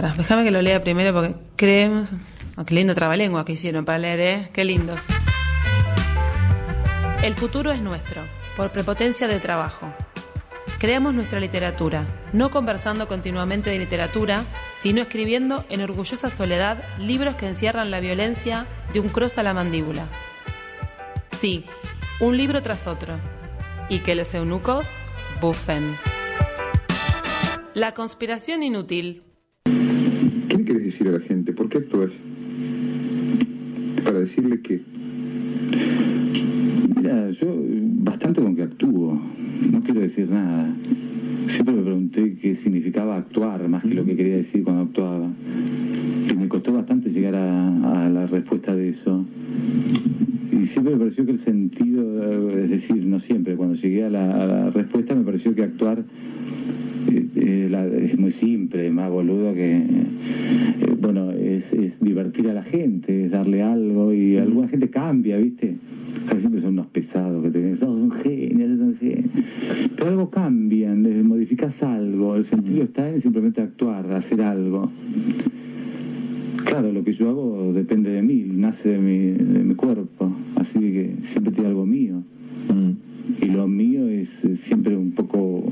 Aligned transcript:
para, 0.00 0.14
déjame 0.14 0.44
que 0.44 0.52
lo 0.52 0.62
lea 0.62 0.84
primero 0.84 1.12
porque 1.12 1.34
creemos. 1.56 2.10
Oh, 2.56 2.64
qué 2.64 2.72
lindo 2.74 2.94
trabalengua 2.94 3.44
que 3.44 3.54
hicieron 3.54 3.84
para 3.84 3.98
leer, 3.98 4.20
¿eh? 4.20 4.50
Qué 4.52 4.64
lindos. 4.64 5.06
El 7.24 7.34
futuro 7.34 7.72
es 7.72 7.80
nuestro, 7.80 8.22
por 8.56 8.70
prepotencia 8.70 9.26
de 9.26 9.40
trabajo. 9.40 9.92
Creamos 10.78 11.14
nuestra 11.14 11.40
literatura, 11.40 12.06
no 12.32 12.50
conversando 12.50 13.08
continuamente 13.08 13.70
de 13.70 13.78
literatura, 13.80 14.44
sino 14.78 15.02
escribiendo 15.02 15.64
en 15.68 15.82
orgullosa 15.82 16.30
soledad 16.30 16.80
libros 17.00 17.34
que 17.34 17.48
encierran 17.48 17.90
la 17.90 17.98
violencia 17.98 18.66
de 18.92 19.00
un 19.00 19.08
cross 19.08 19.38
a 19.38 19.42
la 19.42 19.52
mandíbula. 19.52 20.06
Sí, 21.40 21.64
un 22.20 22.36
libro 22.36 22.62
tras 22.62 22.86
otro. 22.86 23.18
Y 23.88 23.98
que 24.00 24.14
los 24.14 24.32
eunucos 24.34 24.92
bufen. 25.40 25.98
La 27.74 27.94
conspiración 27.94 28.62
inútil. 28.62 29.24
¿Qué 30.98 31.04
le 31.04 31.10
quieres 31.10 31.14
decir 31.14 31.14
a 31.14 31.18
la 31.18 31.20
gente? 31.20 31.52
¿Por 31.52 31.68
qué 31.68 31.78
actúas? 31.78 32.10
Para 34.02 34.18
decirle 34.18 34.60
que... 34.60 34.80
Mira, 36.96 37.30
yo 37.30 37.54
bastante 38.02 38.42
con 38.42 38.56
que 38.56 38.62
actúo. 38.62 39.20
No 39.70 39.82
quiero 39.84 40.00
decir 40.00 40.28
nada. 40.28 40.74
Siempre 41.46 41.76
me 41.76 41.82
pregunté 41.82 42.36
qué 42.42 42.56
significaba 42.56 43.16
actuar, 43.16 43.68
más 43.68 43.84
que 43.84 43.94
lo 43.94 44.04
que 44.04 44.16
quería 44.16 44.38
decir 44.38 44.64
cuando 44.64 44.82
actuaba. 44.82 45.30
Y 46.28 46.34
me 46.34 46.48
costó 46.48 46.72
bastante 46.72 47.10
llegar 47.10 47.36
a, 47.36 48.06
a 48.06 48.08
la 48.08 48.26
respuesta 48.26 48.74
de 48.74 48.88
eso. 48.88 49.24
Y 50.50 50.66
siempre 50.66 50.94
me 50.94 50.98
pareció 51.00 51.24
que 51.26 51.32
el 51.32 51.38
sentido, 51.40 52.02
eh, 52.56 52.64
es 52.64 52.70
decir, 52.70 53.04
no 53.04 53.20
siempre, 53.20 53.54
cuando 53.56 53.74
llegué 53.76 54.04
a 54.04 54.10
la, 54.10 54.30
a 54.42 54.46
la 54.46 54.70
respuesta 54.70 55.14
me 55.14 55.24
pareció 55.24 55.54
que 55.54 55.62
actuar 55.62 56.04
eh, 57.12 57.26
eh, 57.36 57.68
la- 57.70 57.86
es 57.86 58.18
muy 58.18 58.30
simple, 58.32 58.90
más 58.90 59.10
boludo 59.10 59.52
que, 59.54 59.76
eh, 59.76 60.96
bueno, 61.00 61.32
es, 61.32 61.72
es 61.72 62.00
divertir 62.00 62.48
a 62.48 62.54
la 62.54 62.62
gente, 62.62 63.26
es 63.26 63.30
darle 63.30 63.62
algo 63.62 64.12
y 64.12 64.36
alguna 64.36 64.68
gente 64.68 64.88
cambia, 64.88 65.36
¿viste? 65.36 65.76
Casi 66.28 66.40
siempre 66.40 66.60
son 66.60 66.72
unos 66.74 66.86
pesados 66.88 67.42
que 67.44 67.50
te 67.50 67.76
sos 67.76 67.88
un 67.88 68.10
genio, 68.10 68.68
sos 68.68 68.80
un 68.80 68.96
genio. 68.96 69.24
Pero 69.96 70.08
algo 70.10 70.30
cambian, 70.30 71.02
les 71.02 71.24
modificas 71.24 71.82
algo, 71.82 72.36
el 72.36 72.44
sentido 72.44 72.84
está 72.84 73.08
en 73.08 73.20
simplemente 73.20 73.60
actuar, 73.62 74.10
hacer 74.12 74.40
algo. 74.42 74.90
Claro, 76.64 76.92
lo 76.92 77.04
que 77.04 77.12
yo 77.12 77.28
hago 77.28 77.72
depende 77.72 78.10
de 78.10 78.22
mí, 78.22 78.44
nace 78.46 78.90
de 78.90 78.98
mi, 78.98 79.32
de 79.32 79.64
mi 79.64 79.74
cuerpo, 79.74 80.32
así 80.56 80.78
que 80.78 81.16
siempre 81.24 81.52
tiene 81.52 81.68
algo 81.68 81.86
mío. 81.86 82.22
Y 83.40 83.46
lo 83.46 83.68
mío 83.68 84.08
es 84.08 84.28
eh, 84.44 84.56
siempre 84.56 84.96
un 84.96 85.12
poco... 85.12 85.64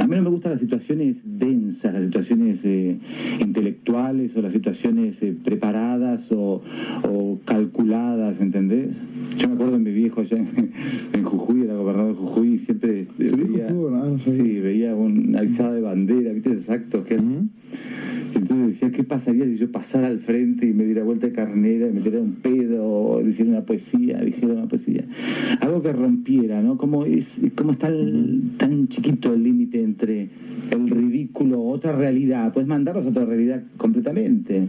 A 0.00 0.06
mí 0.06 0.16
no 0.16 0.22
me 0.22 0.30
gustan 0.30 0.52
las 0.52 0.60
situaciones 0.60 1.18
densas, 1.24 1.94
las 1.94 2.04
situaciones 2.04 2.60
eh, 2.64 2.98
intelectuales 3.40 4.36
o 4.36 4.42
las 4.42 4.52
situaciones 4.52 5.22
eh, 5.22 5.34
preparadas 5.44 6.30
o, 6.32 6.62
o 7.08 7.40
calculadas, 7.44 8.40
¿entendés? 8.40 8.90
Yo 9.38 9.48
me 9.48 9.54
acuerdo 9.54 9.72
de 9.72 9.78
mi 9.78 9.92
viejo 9.92 10.20
allá 10.20 10.36
en, 10.36 10.72
en 11.12 11.22
Jujuy, 11.22 11.62
era 11.62 11.74
gobernador 11.74 12.12
de 12.12 12.20
Jujuy, 12.20 12.54
y 12.54 12.58
siempre 12.58 13.06
veía, 13.18 13.68
sí, 14.24 14.60
veía 14.60 14.94
una 14.94 15.44
izada 15.44 15.72
de 15.72 15.80
bandera, 15.80 16.32
¿viste 16.32 16.58
hacen? 16.58 17.50
Entonces 18.34 18.66
decía, 18.66 18.90
¿qué 18.90 19.04
pasaría 19.04 19.44
si 19.46 19.56
yo 19.56 19.70
pasara 19.70 20.08
al 20.08 20.18
frente 20.20 20.66
y 20.66 20.72
me 20.72 20.84
diera 20.84 21.04
vuelta 21.04 21.26
de 21.28 21.32
carnera, 21.32 21.88
y 21.88 21.92
me 21.92 22.00
diera 22.00 22.20
un 22.20 22.32
pedo, 22.32 22.84
o 22.84 23.22
decir 23.22 23.46
una 23.46 23.62
poesía, 23.62 24.18
dijera 24.22 24.54
una 24.54 24.66
poesía? 24.66 25.04
Algo 25.60 25.80
que 25.82 25.92
rompiera, 25.92 26.60
¿no? 26.62 26.76
¿Cómo, 26.76 27.04
es, 27.04 27.40
cómo 27.56 27.72
está 27.72 27.88
el- 27.88 28.42
tan 28.58 28.88
chiquito 28.88 29.32
el 29.34 29.44
límite 29.44 29.82
entre 29.82 30.28
el 30.70 30.90
ridículo, 30.90 31.62
otra 31.62 31.92
realidad? 31.92 32.52
Puedes 32.52 32.68
mandarlos 32.68 33.06
a 33.06 33.10
otra 33.10 33.24
realidad 33.24 33.62
completamente. 33.76 34.66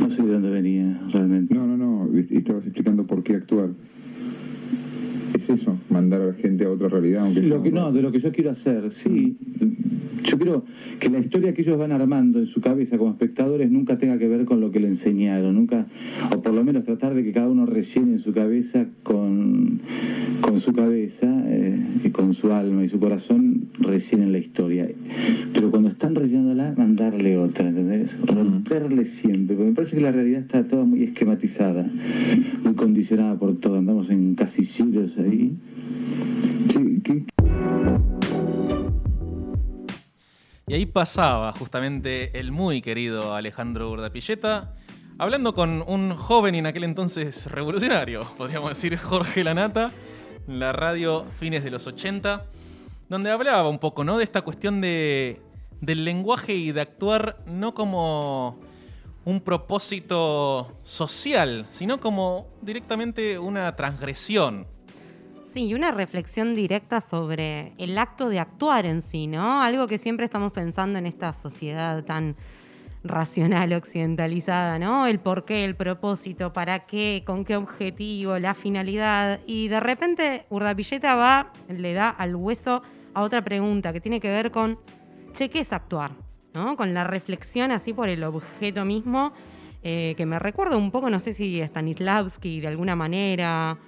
No 0.00 0.10
sé 0.10 0.22
de 0.22 0.32
dónde 0.32 0.50
venía 0.50 1.00
realmente. 1.12 1.54
No, 1.54 1.66
no, 1.66 1.76
no, 1.76 2.08
y- 2.18 2.26
y 2.30 2.36
estabas 2.38 2.64
explicando 2.64 3.06
por 3.06 3.22
qué 3.22 3.34
actuar. 3.34 3.68
Es 5.36 5.48
eso, 5.50 5.76
mandar 5.90 6.20
a 6.22 6.26
la 6.28 6.32
gente 6.34 6.64
a 6.64 6.70
otra 6.70 6.88
realidad, 6.88 7.24
aunque 7.26 7.42
Lo 7.42 7.56
sea 7.56 7.62
que, 7.62 7.68
un- 7.68 7.74
no, 7.74 7.92
de 7.92 8.00
lo 8.02 8.10
que 8.12 8.20
yo 8.20 8.32
quiero 8.32 8.50
hacer, 8.50 8.90
sí. 8.90 9.36
Yo 10.24 10.38
quiero 10.38 10.64
que 10.98 11.08
la 11.10 11.18
historia 11.20 11.52
que 11.54 11.62
ellos 11.62 11.78
van 11.78 11.92
armando 11.92 12.38
en 12.40 12.46
su 12.46 12.60
cabeza 12.60 12.96
como 12.98 13.10
espectadores 13.10 13.70
nunca 13.70 13.98
tenga 13.98 14.18
que 14.18 14.26
ver 14.26 14.44
con 14.44 14.60
lo 14.60 14.70
que 14.72 14.80
le 14.80 14.88
enseñaron, 14.88 15.54
nunca, 15.54 15.86
o 16.34 16.40
por 16.42 16.52
lo 16.54 16.64
menos 16.64 16.84
tratar 16.84 17.14
de 17.14 17.22
que 17.22 17.32
cada 17.32 17.48
uno 17.48 17.66
rellene 17.66 18.12
en 18.14 18.18
su 18.20 18.32
cabeza 18.32 18.86
con, 19.02 19.80
con 20.40 20.60
su 20.60 20.72
cabeza 20.72 21.26
eh, 21.46 21.78
y 22.04 22.10
con 22.10 22.34
su 22.34 22.50
alma 22.52 22.82
y 22.84 22.88
su 22.88 22.98
corazón 22.98 23.66
rellenen 23.78 24.32
la 24.32 24.38
historia. 24.38 24.88
Pero 25.52 25.70
cuando 25.70 25.90
están 25.90 26.14
rellenándola, 26.14 26.74
mandarle 26.76 27.36
otra, 27.36 27.68
¿entendés? 27.68 28.16
Romperle 28.26 29.04
siempre, 29.04 29.54
porque 29.54 29.70
me 29.70 29.74
parece 29.76 29.96
que 29.96 30.02
la 30.02 30.12
realidad 30.12 30.40
está 30.40 30.66
toda 30.66 30.84
muy 30.84 31.02
esquematizada, 31.04 31.88
muy 32.64 32.74
condicionada 32.74 33.38
por 33.38 33.54
todo, 33.58 33.76
andamos 33.78 34.10
en 34.10 34.34
casilleros 34.34 35.16
ahí. 35.26 35.56
¿Qué- 36.72 37.02
qué- 37.04 37.26
Y 40.68 40.74
ahí 40.74 40.86
pasaba 40.86 41.52
justamente 41.52 42.38
el 42.38 42.50
muy 42.50 42.82
querido 42.82 43.34
Alejandro 43.36 43.90
Urdapilleta, 43.90 44.74
hablando 45.18 45.54
con 45.54 45.84
un 45.86 46.14
joven 46.16 46.56
y 46.56 46.58
en 46.58 46.66
aquel 46.66 46.82
entonces 46.84 47.46
revolucionario, 47.50 48.26
podríamos 48.36 48.70
decir 48.70 48.96
Jorge 48.98 49.44
Lanata, 49.44 49.92
en 50.48 50.58
la 50.58 50.72
radio 50.72 51.24
fines 51.38 51.62
de 51.62 51.70
los 51.70 51.86
80, 51.86 52.46
donde 53.08 53.30
hablaba 53.30 53.68
un 53.68 53.78
poco 53.78 54.02
¿no? 54.02 54.18
de 54.18 54.24
esta 54.24 54.42
cuestión 54.42 54.80
de, 54.80 55.40
del 55.80 56.04
lenguaje 56.04 56.54
y 56.54 56.72
de 56.72 56.80
actuar 56.80 57.38
no 57.46 57.72
como 57.74 58.58
un 59.24 59.40
propósito 59.40 60.76
social, 60.82 61.66
sino 61.70 62.00
como 62.00 62.48
directamente 62.62 63.38
una 63.38 63.74
transgresión. 63.76 64.66
Sí, 65.56 65.68
y 65.68 65.74
una 65.74 65.90
reflexión 65.90 66.54
directa 66.54 67.00
sobre 67.00 67.72
el 67.78 67.96
acto 67.96 68.28
de 68.28 68.40
actuar 68.40 68.84
en 68.84 69.00
sí, 69.00 69.26
¿no? 69.26 69.62
Algo 69.62 69.86
que 69.86 69.96
siempre 69.96 70.26
estamos 70.26 70.52
pensando 70.52 70.98
en 70.98 71.06
esta 71.06 71.32
sociedad 71.32 72.04
tan 72.04 72.36
racional 73.02 73.72
occidentalizada, 73.72 74.78
¿no? 74.78 75.06
El 75.06 75.18
por 75.18 75.46
qué, 75.46 75.64
el 75.64 75.74
propósito, 75.74 76.52
para 76.52 76.80
qué, 76.80 77.22
con 77.24 77.46
qué 77.46 77.56
objetivo, 77.56 78.38
la 78.38 78.52
finalidad. 78.52 79.40
Y 79.46 79.68
de 79.68 79.80
repente 79.80 80.44
Urdapilleta 80.50 81.14
va, 81.14 81.54
le 81.70 81.94
da 81.94 82.10
al 82.10 82.36
hueso 82.36 82.82
a 83.14 83.22
otra 83.22 83.42
pregunta 83.42 83.94
que 83.94 84.02
tiene 84.02 84.20
que 84.20 84.28
ver 84.28 84.50
con, 84.50 84.78
che, 85.32 85.48
¿qué 85.48 85.60
es 85.60 85.72
actuar? 85.72 86.10
¿No? 86.52 86.76
Con 86.76 86.92
la 86.92 87.04
reflexión 87.04 87.70
así 87.70 87.94
por 87.94 88.10
el 88.10 88.24
objeto 88.24 88.84
mismo, 88.84 89.32
eh, 89.82 90.14
que 90.16 90.26
me 90.26 90.38
recuerda 90.38 90.76
un 90.76 90.90
poco, 90.90 91.08
no 91.10 91.20
sé 91.20 91.32
si 91.32 91.62
Stanislavski 91.62 92.60
de 92.60 92.66
alguna 92.66 92.94
manera, 92.96 93.78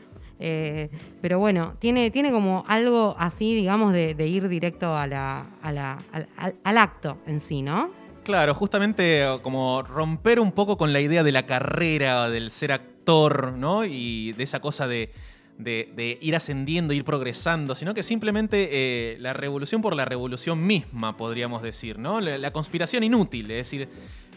eh, 0.41 0.91
pero 1.21 1.38
bueno, 1.38 1.75
tiene, 1.78 2.10
tiene 2.10 2.31
como 2.31 2.65
algo 2.69 3.15
así, 3.19 3.54
digamos, 3.54 3.93
de, 3.93 4.15
de 4.15 4.26
ir 4.28 4.49
directo 4.49 4.97
a 4.97 5.06
la, 5.06 5.47
a 5.62 5.72
la- 5.72 5.99
al, 6.12 6.28
al- 6.37 6.54
al 6.65 6.78
acto 6.78 7.19
en 7.26 7.41
sí, 7.41 7.62
¿no? 7.62 7.91
Claro, 8.25 8.53
justamente 8.54 9.22
eh, 9.22 9.38
como 9.43 9.82
romper 9.82 10.38
un 10.41 10.53
poco 10.53 10.76
con 10.76 10.93
la 10.93 11.00
idea 11.00 11.22
de 11.22 11.32
la 11.32 11.47
carrera, 11.47 12.28
del 12.28 12.50
ser 12.50 12.72
actor, 12.72 13.53
¿no? 13.54 13.84
Y 13.84 14.32
de 14.32 14.44
esa 14.44 14.60
cosa 14.60 14.87
de, 14.87 15.10
de- 15.56 15.91
de 15.97 16.19
ir 16.21 16.37
ascendiendo, 16.37 16.93
ir 16.93 17.05
progresando, 17.05 17.75
sino 17.75 17.94
que 17.94 18.03
simplemente 18.03 18.69
eh, 18.70 19.16
la 19.19 19.32
revolución 19.32 19.81
por 19.82 19.97
la 19.97 20.05
revolución 20.05 20.66
misma, 20.66 21.16
podríamos 21.16 21.62
decir, 21.62 21.99
¿no? 21.99 22.20
La, 22.20 22.37
la 22.38 22.53
conspiración 22.53 23.03
inútil, 23.03 23.50
es 23.50 23.56
decir, 23.66 23.88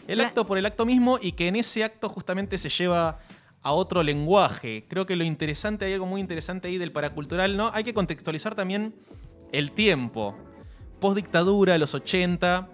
el 0.08 0.18
La- 0.18 0.24
acto 0.24 0.46
por 0.46 0.56
el 0.58 0.66
acto 0.66 0.84
mismo 0.86 1.18
y 1.20 1.32
que 1.32 1.48
en 1.48 1.56
ese 1.56 1.84
acto 1.84 2.08
justamente 2.08 2.56
se 2.58 2.70
lleva 2.70 3.18
a 3.62 3.72
otro 3.72 4.02
lenguaje. 4.02 4.84
Creo 4.88 5.06
que 5.06 5.16
lo 5.16 5.24
interesante, 5.24 5.84
hay 5.84 5.92
algo 5.94 6.06
muy 6.06 6.20
interesante 6.20 6.68
ahí 6.68 6.78
del 6.78 6.92
paracultural, 6.92 7.56
¿no? 7.56 7.70
Hay 7.74 7.84
que 7.84 7.94
contextualizar 7.94 8.54
también 8.54 8.94
el 9.52 9.72
tiempo. 9.72 10.36
Post-dictadura, 11.00 11.78
los 11.78 11.94
80, 11.94 12.68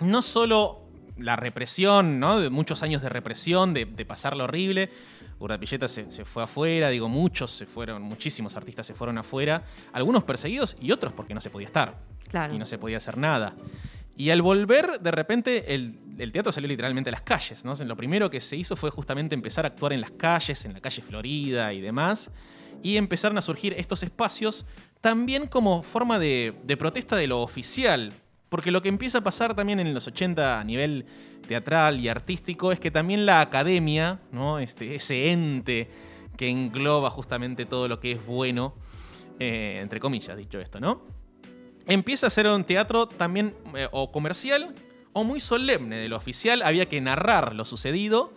no 0.00 0.22
solo 0.22 0.80
la 1.16 1.36
represión, 1.36 2.18
¿no? 2.20 2.40
De 2.40 2.50
muchos 2.50 2.82
años 2.82 3.02
de 3.02 3.08
represión, 3.08 3.74
de, 3.74 3.84
de 3.84 4.04
pasarlo 4.06 4.44
horrible. 4.44 4.90
Urdapilleta 5.38 5.88
se, 5.88 6.08
se 6.10 6.24
fue 6.24 6.42
afuera, 6.42 6.90
digo, 6.90 7.08
muchos 7.08 7.50
se 7.50 7.64
fueron, 7.66 8.02
muchísimos 8.02 8.56
artistas 8.56 8.86
se 8.86 8.94
fueron 8.94 9.16
afuera, 9.18 9.62
algunos 9.92 10.24
perseguidos 10.24 10.76
y 10.80 10.92
otros 10.92 11.12
porque 11.14 11.32
no 11.34 11.40
se 11.40 11.48
podía 11.50 11.66
estar 11.66 11.98
Claro. 12.28 12.54
y 12.54 12.58
no 12.58 12.66
se 12.66 12.76
podía 12.78 12.98
hacer 12.98 13.16
nada. 13.16 13.54
Y 14.20 14.28
al 14.28 14.42
volver, 14.42 15.00
de 15.00 15.12
repente, 15.12 15.74
el, 15.74 16.30
teatro 16.30 16.52
salió 16.52 16.68
literalmente 16.68 17.08
a 17.08 17.12
las 17.12 17.22
calles. 17.22 17.64
¿no? 17.64 17.72
Lo 17.74 17.96
primero 17.96 18.28
que 18.28 18.42
se 18.42 18.54
hizo 18.54 18.76
fue 18.76 18.90
justamente 18.90 19.34
empezar 19.34 19.64
a 19.64 19.68
actuar 19.68 19.94
en 19.94 20.02
las 20.02 20.10
calles, 20.10 20.66
en 20.66 20.74
la 20.74 20.80
calle 20.82 21.00
Florida 21.00 21.72
y 21.72 21.80
demás. 21.80 22.30
Y 22.82 22.98
empezaron 22.98 23.38
a 23.38 23.40
surgir 23.40 23.72
estos 23.78 24.02
espacios 24.02 24.66
también 25.00 25.46
como 25.46 25.82
forma 25.82 26.18
de, 26.18 26.52
de 26.64 26.76
protesta 26.76 27.16
de 27.16 27.28
lo 27.28 27.40
oficial. 27.40 28.12
Porque 28.50 28.70
lo 28.70 28.82
que 28.82 28.90
empieza 28.90 29.16
a 29.16 29.20
pasar 29.22 29.54
también 29.54 29.80
en 29.80 29.94
los 29.94 30.06
80 30.06 30.60
a 30.60 30.64
nivel 30.64 31.06
teatral 31.48 31.98
y 31.98 32.08
artístico 32.08 32.72
es 32.72 32.78
que 32.78 32.90
también 32.90 33.24
la 33.24 33.40
academia, 33.40 34.20
¿no? 34.32 34.58
este, 34.58 34.96
ese 34.96 35.32
ente 35.32 35.88
que 36.36 36.50
engloba 36.50 37.08
justamente 37.08 37.64
todo 37.64 37.88
lo 37.88 38.00
que 38.00 38.12
es 38.12 38.26
bueno, 38.26 38.74
eh, 39.38 39.78
entre 39.80 39.98
comillas 39.98 40.36
dicho 40.36 40.60
esto, 40.60 40.78
¿no? 40.78 41.19
Empieza 41.90 42.28
a 42.28 42.30
ser 42.30 42.46
un 42.46 42.64
teatro 42.64 43.06
también 43.06 43.54
eh, 43.74 43.88
o 43.90 44.10
comercial 44.10 44.74
o 45.12 45.24
muy 45.24 45.40
solemne. 45.40 45.96
De 45.96 46.08
lo 46.08 46.16
oficial 46.16 46.62
había 46.62 46.88
que 46.88 47.00
narrar 47.00 47.54
lo 47.54 47.64
sucedido 47.64 48.32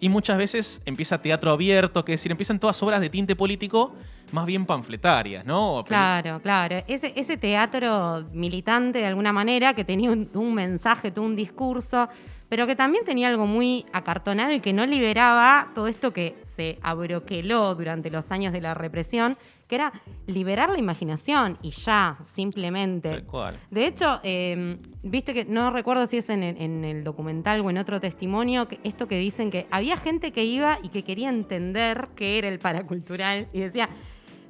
y 0.00 0.08
muchas 0.08 0.38
veces 0.38 0.80
empieza 0.84 1.20
teatro 1.20 1.50
abierto, 1.50 2.04
que 2.04 2.14
es 2.14 2.20
decir, 2.20 2.30
empiezan 2.30 2.60
todas 2.60 2.80
obras 2.82 3.00
de 3.00 3.10
tinte 3.10 3.34
político 3.34 3.94
más 4.30 4.44
bien 4.44 4.66
panfletarias, 4.66 5.44
¿no? 5.44 5.84
Claro, 5.86 6.40
claro. 6.42 6.76
Ese, 6.86 7.36
teatro 7.38 8.26
militante 8.32 8.98
de 8.98 9.06
alguna 9.06 9.32
manera 9.32 9.74
que 9.74 9.84
tenía 9.84 10.10
un, 10.10 10.28
un 10.34 10.54
mensaje, 10.54 11.12
un 11.16 11.34
discurso 11.34 12.08
pero 12.48 12.66
que 12.66 12.76
también 12.76 13.04
tenía 13.04 13.28
algo 13.28 13.46
muy 13.46 13.84
acartonado 13.92 14.52
y 14.52 14.60
que 14.60 14.72
no 14.72 14.86
liberaba 14.86 15.70
todo 15.74 15.88
esto 15.88 16.12
que 16.12 16.36
se 16.42 16.78
abroqueló 16.82 17.74
durante 17.74 18.10
los 18.10 18.30
años 18.32 18.52
de 18.52 18.60
la 18.60 18.74
represión, 18.74 19.36
que 19.66 19.74
era 19.74 19.92
liberar 20.26 20.70
la 20.70 20.78
imaginación 20.78 21.58
y 21.62 21.70
ya, 21.70 22.18
simplemente. 22.24 23.24
De 23.70 23.86
hecho, 23.86 24.20
em, 24.22 24.78
viste 25.02 25.34
que 25.34 25.44
no 25.44 25.70
recuerdo 25.70 26.06
si 26.06 26.16
es 26.16 26.30
en 26.30 26.42
el, 26.42 27.04
documental 27.04 27.60
o 27.60 27.70
en 27.70 27.78
otro 27.78 28.00
testimonio, 28.00 28.66
que 28.66 28.80
esto 28.82 29.06
que 29.08 29.18
dicen 29.18 29.50
que 29.50 29.66
había 29.70 29.98
gente 29.98 30.32
que 30.32 30.44
iba 30.44 30.78
y 30.82 30.88
que 30.88 31.04
quería 31.04 31.28
entender 31.28 32.08
qué 32.16 32.38
era 32.38 32.48
el 32.48 32.58
paracultural 32.58 33.48
y 33.52 33.60
decía, 33.60 33.90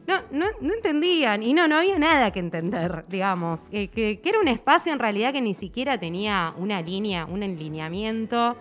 no, 0.08 0.22
no, 0.30 0.46
no, 0.62 0.72
entendían 0.72 1.42
y 1.42 1.52
no, 1.52 1.68
no 1.68 1.76
había 1.76 1.98
nada 1.98 2.30
que 2.30 2.38
entender, 2.40 3.04
digamos. 3.08 3.60
Eh, 3.70 3.88
que, 3.88 4.18
era 4.24 4.40
un 4.40 4.48
espacio 4.48 4.90
en 4.90 4.98
realidad 4.98 5.34
que 5.34 5.42
ni 5.42 5.52
siquiera 5.52 5.98
tenía 5.98 6.54
una 6.56 6.80
línea, 6.80 7.26
un 7.26 7.42
alineamiento. 7.42 8.56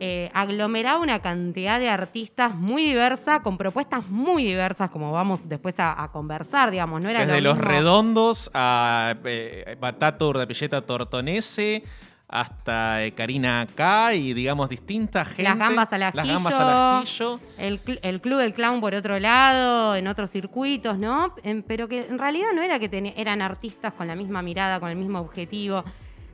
Eh, 0.00 0.28
aglomeraba 0.34 0.98
una 0.98 1.22
cantidad 1.22 1.78
de 1.78 1.88
artistas 1.88 2.54
muy 2.56 2.84
diversa, 2.84 3.44
con 3.44 3.56
propuestas 3.56 4.08
muy 4.08 4.42
diversas, 4.42 4.90
como 4.90 5.12
vamos 5.12 5.40
después 5.44 5.76
a, 5.78 6.10
conversar, 6.12 6.72
digamos. 6.72 7.00
No 7.00 7.10
era 7.10 7.24
Desde 7.24 7.40
los 7.40 7.58
redondos 7.58 8.50
a 8.52 9.14
eh, 9.24 9.76
Batato 9.80 10.28
Urdapilleta 10.28 10.82
Tortonese 10.82 11.84
hasta 12.28 13.04
eh, 13.04 13.12
Karina 13.12 13.66
K 13.72 14.14
y 14.14 14.34
digamos 14.34 14.68
distintas 14.68 15.28
gente. 15.28 15.44
Las 15.44 15.58
gambas 15.58 15.92
al 15.92 16.02
ajillo. 16.02 16.24
Las 16.24 16.34
gambas 16.34 16.54
al 16.54 17.02
ajillo. 17.02 17.40
El, 17.58 17.80
el, 18.02 18.20
Club 18.20 18.38
del 18.38 18.52
Clown 18.52 18.80
por 18.80 18.94
otro 18.94 19.18
lado, 19.18 19.94
en 19.94 20.08
otros 20.08 20.30
circuitos, 20.30 20.98
¿no? 20.98 21.34
pero 21.66 21.88
que 21.88 22.06
en 22.06 22.18
realidad 22.18 22.48
no 22.54 22.62
era 22.62 22.78
que 22.78 23.14
eran 23.16 23.42
artistas 23.42 23.92
con 23.92 24.08
la 24.08 24.16
misma 24.16 24.42
mirada, 24.42 24.80
con 24.80 24.90
el 24.90 24.96
mismo 24.96 25.20
objetivo, 25.20 25.84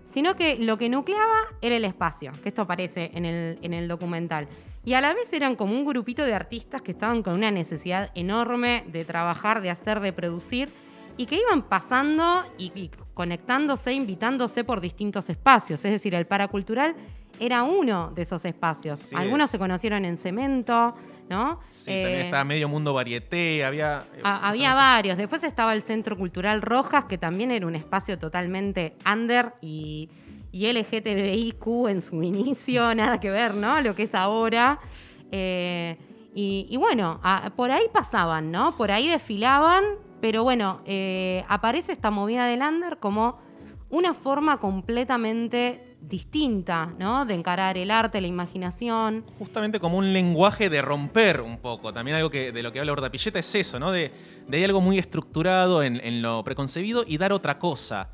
sino 0.04 0.34
que 0.36 0.56
lo 0.56 0.78
que 0.78 0.88
nucleaba 0.88 1.36
era 1.60 1.76
el 1.76 1.84
espacio, 1.84 2.32
que 2.42 2.48
esto 2.48 2.62
aparece 2.62 3.10
en 3.14 3.24
el, 3.24 3.58
en 3.62 3.74
el 3.74 3.88
documental. 3.88 4.48
Y 4.84 4.94
a 4.94 5.00
la 5.00 5.14
vez 5.14 5.32
eran 5.32 5.54
como 5.54 5.74
un 5.74 5.84
grupito 5.84 6.24
de 6.24 6.34
artistas 6.34 6.82
que 6.82 6.92
estaban 6.92 7.22
con 7.22 7.34
una 7.34 7.50
necesidad 7.50 8.10
enorme 8.14 8.84
de 8.88 9.04
trabajar, 9.04 9.60
de 9.60 9.70
hacer, 9.70 10.00
de 10.00 10.12
producir 10.12 10.70
y 11.16 11.26
que 11.26 11.36
iban 11.36 11.62
pasando 11.62 12.44
y, 12.58 12.90
conectándose, 13.14 13.92
invitándose 13.92 14.64
por 14.64 14.80
distintos 14.80 15.28
espacios. 15.28 15.84
Es 15.84 15.90
decir, 15.90 16.14
el 16.14 16.26
paracultural 16.26 16.94
era 17.38 17.62
uno 17.62 18.12
de 18.14 18.22
esos 18.22 18.44
espacios. 18.44 19.12
Algunos 19.12 19.50
se 19.50 19.58
conocieron 19.58 20.04
en 20.04 20.16
cemento, 20.16 20.94
¿no? 21.28 21.60
Sí, 21.70 21.90
también 21.90 22.08
eh, 22.08 22.24
estaba 22.24 22.44
Medio 22.44 22.68
Mundo 22.68 22.94
Varieté, 22.94 23.64
había... 23.64 24.04
Eh, 24.14 24.20
había 24.22 24.74
varios. 24.74 25.16
Después 25.16 25.42
estaba 25.42 25.72
el 25.72 25.82
Centro 25.82 26.16
Cultural 26.16 26.62
Rojas, 26.62 27.04
que 27.06 27.18
también 27.18 27.50
era 27.50 27.66
un 27.66 27.74
espacio 27.74 28.18
totalmente 28.18 28.96
under 29.10 29.54
y, 29.60 30.08
y 30.52 30.72
LGTBIQ 30.72 31.88
en 31.88 32.02
su 32.02 32.22
inicio, 32.22 32.94
nada 32.94 33.18
que 33.18 33.30
ver, 33.30 33.54
¿no? 33.54 33.80
Lo 33.80 33.94
que 33.94 34.04
es 34.04 34.14
ahora. 34.14 34.78
Eh, 35.30 35.96
y, 36.34 36.76
bueno, 36.78 37.20
por 37.56 37.70
ahí 37.70 37.84
pasaban, 37.92 38.50
¿no? 38.50 38.74
Por 38.78 38.90
ahí 38.90 39.08
desfilaban 39.08 39.84
pero 40.22 40.44
bueno, 40.44 40.82
eh, 40.86 41.42
aparece 41.48 41.90
esta 41.90 42.12
movida 42.12 42.46
de 42.46 42.56
Lander 42.56 42.98
como 42.98 43.40
una 43.90 44.14
forma 44.14 44.60
completamente 44.60 45.96
distinta, 46.00 46.94
¿no? 46.96 47.24
De 47.24 47.34
encarar 47.34 47.76
el 47.76 47.90
arte, 47.90 48.20
la 48.20 48.28
imaginación. 48.28 49.24
Justamente 49.40 49.80
como 49.80 49.98
un 49.98 50.12
lenguaje 50.12 50.70
de 50.70 50.80
romper 50.80 51.40
un 51.40 51.58
poco. 51.58 51.92
También 51.92 52.18
algo 52.18 52.30
que 52.30 52.52
de 52.52 52.62
lo 52.62 52.70
que 52.70 52.78
habla 52.78 52.92
Urdapilleta 52.92 53.40
es 53.40 53.52
eso, 53.56 53.80
¿no? 53.80 53.90
De, 53.90 54.12
de 54.46 54.64
algo 54.64 54.80
muy 54.80 54.96
estructurado 54.96 55.82
en, 55.82 56.22
lo 56.22 56.44
preconcebido 56.44 57.04
y 57.04 57.18
dar 57.18 57.32
otra 57.32 57.58
cosa. 57.58 58.10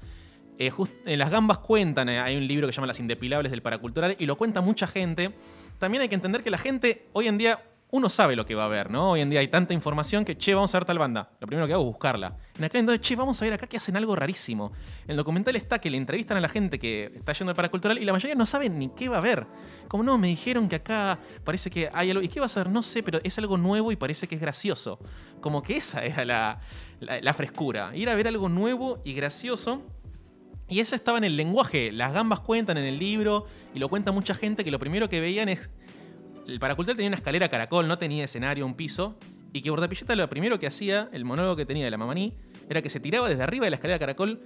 Eh, 0.59 0.73
en 1.05 1.19
las 1.19 1.31
gambas 1.31 1.59
cuentan, 1.59 2.09
eh, 2.09 2.21
hay 2.21 2.39
un 2.39 2.47
libro 2.47 2.67
que 2.67 2.73
se 2.73 2.77
llama 2.77 2.87
Las 2.87 3.01
Indepilables 3.01 3.51
del 3.51 3.61
Paracultural 3.61 4.17
y 4.19 4.25
lo 4.25 4.39
cuenta 4.39 4.63
mucha 4.63 4.87
gente. 4.87 5.35
También 5.77 6.01
hay 6.01 6.09
que 6.09 6.15
entender 6.15 6.43
que 6.43 6.51
la 6.51 6.59
gente 6.59 7.07
hoy 7.13 7.29
en 7.29 7.37
día 7.37 7.63
uno 7.91 8.11
sabe 8.11 8.37
lo 8.37 8.45
que 8.45 8.55
va 8.55 8.67
a 8.67 8.69
ver, 8.69 8.91
¿no? 8.91 9.13
Hoy 9.13 9.23
en 9.23 9.31
día 9.31 9.41
hay 9.41 9.49
tanta 9.49 9.73
información 9.73 10.25
que, 10.25 10.37
che, 10.37 10.55
vamos 10.55 10.75
a 10.75 10.79
ver 10.79 10.85
tal 10.85 10.99
banda. 10.99 11.31
Lo 11.41 11.47
primero 11.47 11.67
que 11.67 11.73
hago 11.73 11.83
es 11.85 11.89
buscarla. 11.89 12.37
En 12.59 12.65
aquel 12.65 12.81
entonces, 12.81 13.01
che, 13.01 13.17
vamos 13.17 13.41
a 13.41 13.45
ver 13.47 13.55
acá 13.55 13.67
que 13.67 13.79
hacen 13.79 13.97
algo 13.97 14.15
rarísimo. 14.15 14.73
En 15.05 15.13
el 15.13 15.17
documental 15.17 15.57
está 15.57 15.79
que 15.79 15.91
le 15.91 15.97
entrevistan 15.97 16.37
a 16.37 16.41
la 16.41 16.51
gente 16.51 16.79
que 16.79 17.11
está 17.15 17.33
yendo 17.33 17.51
al 17.51 17.57
paracultural 17.57 17.97
y 17.99 18.05
la 18.05 18.13
mayoría 18.13 18.35
no 18.35 18.45
saben 18.45 18.79
ni 18.79 18.91
qué 18.91 19.09
va 19.09 19.19
a 19.19 19.23
ver. 19.23 19.47
Como 19.89 20.03
no, 20.03 20.19
me 20.19 20.29
dijeron 20.29 20.69
que 20.69 20.77
acá 20.77 21.19
parece 21.45 21.71
que 21.71 21.89
hay 21.95 22.11
algo. 22.11 22.23
¿Y 22.23 22.29
qué 22.29 22.41
vas 22.41 22.55
a 22.59 22.65
ver? 22.65 22.71
No 22.71 22.83
sé, 22.83 23.03
pero 23.03 23.21
es 23.25 23.39
algo 23.39 23.57
nuevo 23.57 23.91
y 23.91 23.97
parece 23.97 24.29
que 24.29 24.35
es 24.35 24.41
gracioso. 24.41 24.99
Como 25.41 25.63
que 25.63 25.79
esa 25.79 26.05
era 26.05 26.27
la, 26.27 26.61
la 27.01 27.33
frescura. 27.33 27.97
Ir 27.97 28.11
a 28.11 28.15
ver 28.15 28.29
algo 28.29 28.51
nuevo 28.51 29.01
y 29.03 29.15
gracioso. 29.15 29.83
Y 30.69 30.81
eso 30.81 30.95
estaba 30.95 31.17
en 31.17 31.25
el 31.25 31.39
lenguaje. 31.39 31.91
Las 31.91 32.13
gambas 32.13 32.41
cuentan 32.41 32.77
en 32.77 32.85
el 32.85 32.99
libro 32.99 33.47
y 33.75 33.79
lo 33.79 33.89
cuenta 33.89 34.13
mucha 34.13 34.35
gente 34.35 34.63
que 34.63 34.71
lo 34.71 34.79
primero 34.79 35.09
que 35.09 35.23
veían 35.23 35.49
es 35.49 35.71
el 36.49 36.59
paracultural 36.59 36.97
tenía 36.97 37.09
una 37.09 37.17
escalera 37.17 37.49
caracol, 37.49 37.87
no 37.87 37.99
tenía 37.99 38.25
escenario, 38.25 38.65
un 38.65 38.75
piso, 38.75 39.17
y 39.53 39.61
que 39.61 39.71
Bordapilleta 39.71 40.17
lo 40.17 40.29
primero 40.29 40.59
que 40.59 40.67
hacía, 40.67 41.11
el 41.13 41.25
monólogo 41.25 41.57
que 41.57 41.67
tenía 41.67 41.85
de 41.85 41.91
la 41.91 41.99
mamaní, 41.99 42.35
era 42.71 42.81
que 42.81 42.89
se 42.89 43.01
tiraba 43.01 43.29
desde 43.29 43.43
arriba 43.43 43.67
de 43.67 43.71
la 43.71 43.77
escalera 43.77 43.99
caracol 43.99 44.41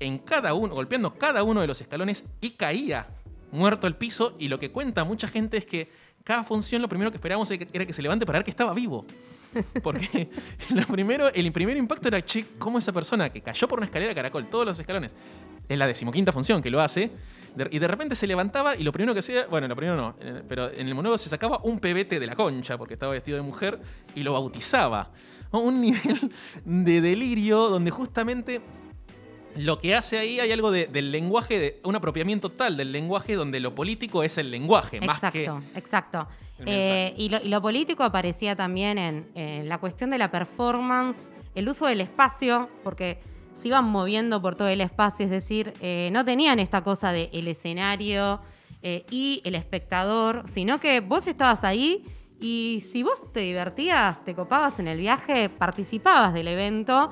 en 0.00 0.18
cada 0.18 0.54
uno, 0.54 0.74
golpeando 0.74 1.14
cada 1.14 1.42
uno 1.42 1.60
de 1.60 1.66
los 1.66 1.80
escalones 1.80 2.24
y 2.40 2.50
caía 2.50 3.08
muerto 3.52 3.86
al 3.86 3.96
piso. 3.96 4.34
Y 4.38 4.48
lo 4.48 4.58
que 4.58 4.70
cuenta 4.70 5.04
mucha 5.04 5.28
gente 5.28 5.58
es 5.58 5.66
que 5.66 5.90
cada 6.24 6.42
función 6.42 6.82
lo 6.82 6.88
primero 6.88 7.10
que 7.10 7.18
esperábamos 7.18 7.50
era 7.50 7.86
que 7.86 7.92
se 7.92 8.02
levante 8.02 8.26
para 8.26 8.38
ver 8.38 8.44
que 8.44 8.50
estaba 8.50 8.72
vivo. 8.74 9.06
Porque 9.82 10.28
lo 10.74 10.86
primero, 10.86 11.28
el 11.32 11.50
primer 11.52 11.76
impacto 11.76 12.08
era, 12.08 12.24
che, 12.24 12.46
cómo 12.58 12.78
esa 12.78 12.92
persona 12.92 13.30
que 13.30 13.42
cayó 13.42 13.68
por 13.68 13.78
una 13.78 13.86
escalera 13.86 14.14
caracol, 14.14 14.48
todos 14.48 14.66
los 14.66 14.78
escalones, 14.78 15.14
es 15.68 15.78
la 15.78 15.86
decimoquinta 15.86 16.32
función 16.32 16.62
que 16.62 16.70
lo 16.70 16.80
hace, 16.80 17.10
y 17.70 17.78
de 17.78 17.88
repente 17.88 18.14
se 18.14 18.26
levantaba 18.26 18.76
y 18.76 18.82
lo 18.82 18.92
primero 18.92 19.14
que 19.14 19.20
hacía, 19.20 19.46
bueno, 19.46 19.66
lo 19.66 19.76
primero 19.76 19.96
no, 19.96 20.14
eh, 20.20 20.42
pero 20.46 20.70
en 20.70 20.86
el 20.86 20.94
monólogo 20.94 21.16
se 21.16 21.30
sacaba 21.30 21.60
un 21.62 21.80
pebete 21.80 22.20
de 22.20 22.26
la 22.26 22.34
concha 22.34 22.76
porque 22.76 22.94
estaba 22.94 23.12
vestido 23.12 23.36
de 23.38 23.42
mujer 23.42 23.80
y 24.14 24.22
lo 24.22 24.34
bautizaba. 24.34 25.10
Un 25.52 25.80
nivel 25.80 26.32
de 26.64 27.00
delirio 27.00 27.68
donde 27.70 27.90
justamente 27.90 28.60
lo 29.56 29.78
que 29.78 29.94
hace 29.94 30.18
ahí 30.18 30.38
hay 30.38 30.52
algo 30.52 30.70
del 30.70 31.10
lenguaje, 31.10 31.58
de 31.58 31.80
un 31.84 31.96
apropiamiento 31.96 32.50
tal 32.50 32.76
del 32.76 32.92
lenguaje 32.92 33.34
donde 33.34 33.58
lo 33.60 33.74
político 33.74 34.22
es 34.22 34.36
el 34.36 34.50
lenguaje, 34.50 34.98
exacto, 34.98 35.22
más 35.22 35.32
que. 35.32 35.78
Exacto, 35.78 36.28
eh, 36.64 37.14
y, 37.16 37.28
lo, 37.28 37.62
político 37.62 38.02
aparecía 38.02 38.54
también 38.54 38.98
en, 38.98 39.68
la 39.68 39.78
cuestión 39.78 40.10
de 40.10 40.18
la 40.18 40.30
performance, 40.30 41.30
el 41.54 41.68
uso 41.68 41.86
del 41.86 42.02
espacio, 42.02 42.68
porque 42.82 43.18
se 43.60 43.68
iban 43.68 43.84
moviendo 43.86 44.42
por 44.42 44.54
todo 44.54 44.68
el 44.68 44.80
espacio, 44.80 45.24
es 45.24 45.30
decir, 45.30 45.72
eh, 45.80 46.10
no 46.12 46.24
tenían 46.24 46.58
esta 46.58 46.82
cosa 46.82 47.12
de 47.12 47.30
el 47.32 47.48
escenario 47.48 48.40
eh, 48.82 49.06
y 49.10 49.40
el 49.44 49.54
espectador, 49.54 50.44
sino 50.48 50.78
que 50.78 51.00
vos 51.00 51.26
estabas 51.26 51.64
ahí 51.64 52.04
y 52.38 52.82
si 52.86 53.02
vos 53.02 53.32
te 53.32 53.40
divertías, 53.40 54.22
te 54.24 54.34
copabas 54.34 54.78
en 54.78 54.88
el 54.88 54.98
viaje, 54.98 55.48
participabas 55.48 56.34
del 56.34 56.48
evento 56.48 57.10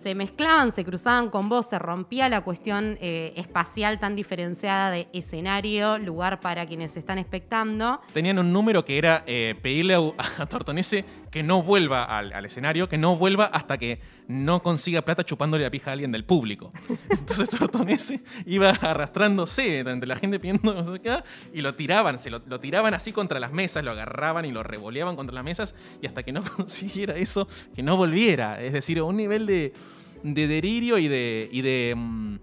se 0.00 0.14
mezclaban, 0.14 0.72
se 0.72 0.84
cruzaban 0.84 1.28
con 1.28 1.48
vos, 1.50 1.66
se 1.68 1.78
rompía 1.78 2.28
la 2.30 2.40
cuestión 2.40 2.96
eh, 3.00 3.34
espacial 3.36 4.00
tan 4.00 4.16
diferenciada 4.16 4.90
de 4.90 5.08
escenario, 5.12 5.98
lugar 5.98 6.40
para 6.40 6.66
quienes 6.66 6.96
están 6.96 7.18
expectando. 7.18 8.00
Tenían 8.14 8.38
un 8.38 8.50
número 8.50 8.84
que 8.84 8.96
era 8.96 9.24
eh, 9.26 9.54
pedirle 9.60 9.94
a, 9.94 10.46
Tortonese 10.48 11.04
que 11.30 11.42
no 11.42 11.62
vuelva 11.62 12.04
al, 12.04 12.44
escenario, 12.46 12.88
que 12.88 12.96
no 12.96 13.16
vuelva 13.16 13.44
hasta 13.44 13.76
que 13.76 14.00
no 14.26 14.62
consiga 14.62 15.02
plata 15.02 15.24
chupándole 15.24 15.64
la 15.64 15.70
pija 15.70 15.90
a 15.90 15.92
alguien 15.92 16.12
del 16.12 16.24
público. 16.24 16.72
Entonces 17.10 17.50
Tortonese 17.50 18.22
iba 18.46 18.70
arrastrándose 18.70 19.80
entre 19.80 20.06
la 20.06 20.16
gente 20.16 20.38
pidiendo 20.38 20.72
no 20.72 20.84
sé 20.84 21.00
qué, 21.00 21.22
y 21.52 21.60
lo 21.60 21.74
tiraban, 21.74 22.18
se 22.18 22.30
lo, 22.30 22.40
lo 22.46 22.58
tiraban 22.58 22.94
así 22.94 23.12
contra 23.12 23.38
las 23.38 23.52
mesas, 23.52 23.84
lo 23.84 23.90
agarraban 23.90 24.46
y 24.46 24.52
lo 24.52 24.62
revoleaban 24.62 25.14
contra 25.14 25.34
las 25.34 25.44
mesas 25.44 25.74
y 26.00 26.06
hasta 26.06 26.22
que 26.22 26.32
no 26.32 26.42
consiguiera 26.56 27.16
eso, 27.16 27.46
que 27.74 27.82
no 27.82 27.96
volviera. 27.96 28.62
Es 28.62 28.72
decir, 28.72 29.02
un 29.02 29.16
nivel 29.16 29.46
de 29.46 29.72
de 30.22 30.46
delirio 30.46 30.98
y 30.98 31.08
de, 31.08 31.48
y 31.50 31.62
de, 31.62 31.94
mm, 31.96 32.38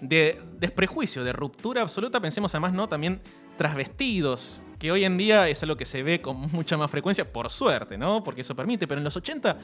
de 0.00 0.40
desprejuicio, 0.58 1.24
de 1.24 1.32
ruptura 1.32 1.82
absoluta. 1.82 2.20
Pensemos 2.20 2.54
además, 2.54 2.72
¿no? 2.72 2.88
También 2.88 3.20
trasvestidos, 3.56 4.62
que 4.78 4.90
hoy 4.90 5.04
en 5.04 5.16
día 5.16 5.48
es 5.48 5.62
algo 5.62 5.76
que 5.76 5.84
se 5.84 6.02
ve 6.02 6.20
con 6.20 6.50
mucha 6.52 6.76
más 6.76 6.90
frecuencia, 6.90 7.32
por 7.32 7.50
suerte, 7.50 7.96
¿no? 7.96 8.22
Porque 8.22 8.42
eso 8.42 8.54
permite, 8.54 8.86
pero 8.86 8.98
en 8.98 9.04
los 9.04 9.16
80 9.16 9.58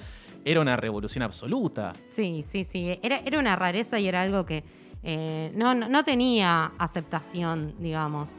era 0.44 0.60
una 0.60 0.76
revolución 0.76 1.22
absoluta. 1.22 1.92
Sí, 2.08 2.44
sí, 2.48 2.64
sí, 2.64 2.98
era, 3.02 3.18
era 3.18 3.38
una 3.38 3.56
rareza 3.56 3.98
y 3.98 4.08
era 4.08 4.22
algo 4.22 4.46
que 4.46 4.64
eh, 5.02 5.52
no, 5.54 5.74
no, 5.74 6.04
tenía 6.04 6.72
aceptación, 6.78 7.74
digamos. 7.78 8.32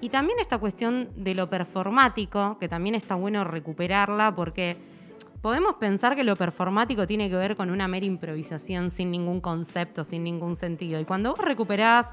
Y 0.00 0.10
también 0.10 0.38
esta 0.38 0.58
cuestión 0.58 1.08
de 1.16 1.34
lo 1.34 1.50
performático, 1.50 2.56
que 2.58 2.68
también 2.68 2.94
está 2.94 3.14
bueno 3.14 3.44
recuperarla 3.44 4.34
porque 4.34 4.76
podemos 5.40 5.74
pensar 5.74 6.16
que 6.16 6.24
lo 6.24 6.36
performático 6.36 7.06
tiene 7.06 7.30
que 7.30 7.36
ver 7.36 7.56
con 7.56 7.70
una 7.70 7.88
mera 7.88 8.06
improvisación 8.06 8.90
sin 8.90 9.10
ningún 9.10 9.40
concepto, 9.40 10.04
sin 10.04 10.24
ningún 10.24 10.56
sentido. 10.56 11.00
Y 11.00 11.04
cuando 11.04 11.30
vos 11.30 11.44
recuperás 11.44 12.06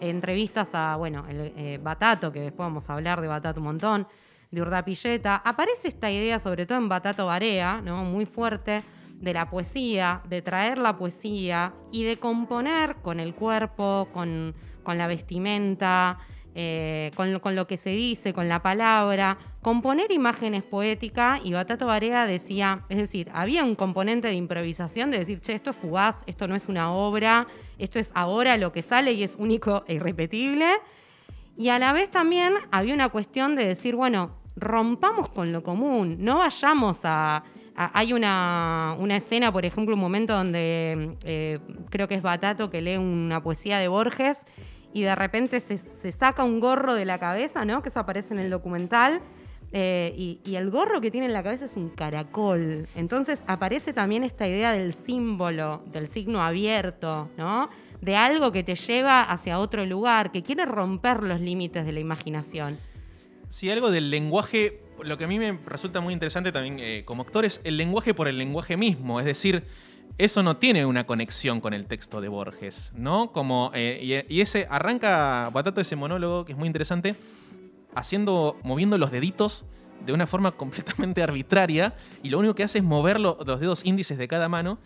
entrevistas 0.00 0.70
a, 0.72 0.96
bueno, 0.96 1.24
el, 1.28 1.52
eh, 1.56 1.78
Batato, 1.82 2.32
que 2.32 2.40
después 2.40 2.66
vamos 2.66 2.90
a 2.90 2.94
hablar 2.94 3.20
de 3.20 3.28
Batato 3.28 3.60
un 3.60 3.66
montón, 3.66 4.06
de 4.50 4.60
Urdapilleta, 4.60 5.36
aparece 5.36 5.88
esta 5.88 6.10
idea, 6.10 6.38
sobre 6.38 6.66
todo 6.66 6.76
en 6.78 6.88
Batato 6.88 7.26
Barea, 7.26 7.80
¿no? 7.80 8.04
muy 8.04 8.26
fuerte, 8.26 8.82
de 9.18 9.32
la 9.32 9.48
poesía, 9.48 10.20
de 10.28 10.42
traer 10.42 10.78
la 10.78 10.98
poesía 10.98 11.72
y 11.92 12.02
de 12.02 12.18
componer 12.18 12.96
con 12.96 13.20
el 13.20 13.34
cuerpo, 13.34 14.08
con, 14.12 14.54
con 14.82 14.98
la 14.98 15.06
vestimenta, 15.06 16.18
eh, 16.54 17.10
con, 17.14 17.32
lo, 17.32 17.66
que 17.66 17.78
se 17.78 17.90
dice, 17.90 18.34
con 18.34 18.46
la 18.46 18.60
palabra, 18.60 19.38
componer 19.62 20.12
imágenes 20.12 20.62
poéticas 20.62 21.40
y 21.44 21.52
Batato 21.52 21.86
Barea 21.86 22.26
decía, 22.26 22.84
es 22.90 22.98
decir, 22.98 23.30
había 23.32 23.64
un 23.64 23.74
componente 23.74 24.28
de 24.28 24.34
improvisación 24.34 25.10
de 25.10 25.18
decir, 25.18 25.40
che, 25.40 25.54
esto 25.54 25.70
es 25.70 25.76
fugaz, 25.76 26.22
esto 26.26 26.46
no 26.46 26.54
es 26.54 26.68
una 26.68 26.92
obra, 26.92 27.46
esto 27.78 27.98
es 27.98 28.12
ahora 28.14 28.58
lo 28.58 28.70
que 28.70 28.82
sale 28.82 29.12
y 29.12 29.24
es 29.24 29.36
único 29.38 29.84
e 29.86 29.94
irrepetible. 29.94 30.66
Y 31.56 31.70
a 31.70 31.78
la 31.78 31.94
vez 31.94 32.10
también 32.10 32.52
había 32.70 32.92
una 32.92 33.08
cuestión 33.08 33.56
de 33.56 33.66
decir, 33.66 33.96
bueno, 33.96 34.32
rompamos 34.54 35.30
con 35.30 35.52
lo 35.52 35.62
común, 35.62 36.16
no 36.20 36.38
vayamos 36.38 37.00
a... 37.04 37.44
hay 37.74 38.12
una, 38.12 38.94
escena, 39.10 39.50
por 39.50 39.64
ejemplo, 39.64 39.94
un 39.94 40.00
momento 40.00 40.34
donde 40.34 41.16
eh, 41.24 41.60
creo 41.88 42.08
que 42.08 42.14
es 42.16 42.22
Batato 42.22 42.68
que 42.68 42.82
lee 42.82 42.98
una 42.98 43.42
poesía 43.42 43.78
de 43.78 43.88
Borges 43.88 44.44
y 44.92 45.02
de 45.02 45.14
repente 45.14 45.60
se, 45.60 45.78
saca 46.12 46.44
un 46.44 46.60
gorro 46.60 46.94
de 46.94 47.04
la 47.04 47.18
cabeza, 47.18 47.64
¿no? 47.64 47.82
Que 47.82 47.88
eso 47.88 48.00
aparece 48.00 48.34
en 48.34 48.40
el 48.40 48.50
documental. 48.50 49.20
Eh, 49.74 50.12
y, 50.44 50.54
el 50.54 50.68
gorro 50.70 51.00
que 51.00 51.10
tiene 51.10 51.26
en 51.26 51.32
la 51.32 51.42
cabeza 51.42 51.64
es 51.64 51.76
un 51.76 51.88
caracol. 51.88 52.86
Entonces 52.94 53.42
aparece 53.46 53.92
también 53.92 54.22
esta 54.22 54.46
idea 54.46 54.72
del 54.72 54.92
símbolo, 54.92 55.82
del 55.86 56.08
signo 56.08 56.42
abierto, 56.42 57.30
¿no? 57.38 57.70
De 58.02 58.16
algo 58.16 58.52
que 58.52 58.62
te 58.62 58.74
lleva 58.74 59.22
hacia 59.22 59.58
otro 59.58 59.86
lugar, 59.86 60.30
que 60.30 60.42
quiere 60.42 60.66
romper 60.66 61.22
los 61.22 61.40
límites 61.40 61.86
de 61.86 61.92
la 61.92 62.00
imaginación. 62.00 62.78
Sí, 63.48 63.70
algo 63.70 63.90
del 63.90 64.10
lenguaje, 64.10 64.80
lo 65.02 65.16
que 65.16 65.24
a 65.24 65.26
mí 65.26 65.38
me 65.38 65.58
resulta 65.66 66.00
muy 66.00 66.12
interesante 66.12 66.52
también 66.52 66.78
eh, 66.80 67.02
como 67.04 67.22
actor 67.22 67.44
es 67.44 67.60
el 67.64 67.76
lenguaje 67.76 68.12
por 68.12 68.28
el 68.28 68.36
lenguaje 68.36 68.76
mismo. 68.76 69.20
Es 69.20 69.26
decir, 69.26 69.64
eso 70.18 70.42
no 70.42 70.56
tiene 70.56 70.86
una 70.86 71.04
conexión 71.04 71.60
con 71.60 71.74
el 71.74 71.86
texto 71.86 72.20
de 72.20 72.28
Borges, 72.28 72.92
¿no? 72.94 73.32
Como, 73.32 73.70
eh, 73.74 74.26
y, 74.28 74.40
ese 74.40 74.66
arranca 74.70 75.50
Batato 75.52 75.80
ese 75.80 75.96
monólogo, 75.96 76.44
que 76.44 76.52
es 76.52 76.58
muy 76.58 76.66
interesante, 76.66 77.16
haciendo, 77.94 78.58
moviendo 78.62 78.98
los 78.98 79.10
deditos 79.10 79.64
de 80.04 80.12
una 80.12 80.26
forma 80.26 80.52
completamente 80.56 81.22
arbitraria, 81.22 81.94
y 82.22 82.30
lo 82.30 82.38
único 82.38 82.54
que 82.54 82.64
hace 82.64 82.78
es 82.78 82.84
mover 82.84 83.20
los 83.20 83.60
dedos 83.60 83.84
índices 83.84 84.18
de 84.18 84.28
cada 84.28 84.48
mano, 84.48 84.78